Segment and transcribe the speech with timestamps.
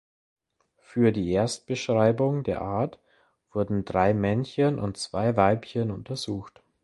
[0.79, 2.97] Für die Erstbeschreibung der Art
[3.51, 6.63] wurden drei Männchen und zwei Weibchen untersucht.